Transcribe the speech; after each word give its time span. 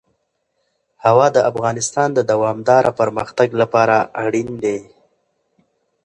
هوا 1.05 1.27
د 1.35 1.37
افغانستان 1.51 2.09
د 2.13 2.19
دوامداره 2.31 2.91
پرمختګ 2.99 3.49
لپاره 3.61 3.95
اړین 4.23 4.49
دي. 4.63 4.77